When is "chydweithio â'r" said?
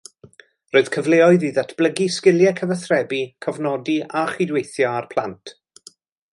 4.33-5.11